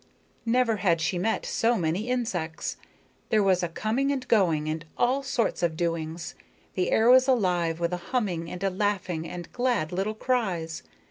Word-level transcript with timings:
Never 0.47 0.77
had 0.77 0.99
she 0.99 1.19
met 1.19 1.45
so 1.45 1.77
many 1.77 2.09
insects. 2.09 2.75
There 3.29 3.43
was 3.43 3.61
a 3.61 3.69
coming 3.69 4.11
and 4.11 4.27
going 4.27 4.67
and 4.67 4.83
all 4.97 5.21
sorts 5.21 5.61
of 5.61 5.77
doings; 5.77 6.33
the 6.73 6.89
air 6.89 7.07
was 7.07 7.27
alive 7.27 7.79
with 7.79 7.93
a 7.93 7.97
humming 8.09 8.49
and 8.49 8.63
a 8.63 8.71
laughing 8.71 9.29
and 9.29 9.53
glad 9.53 9.91
little 9.91 10.15
cries. 10.15 10.81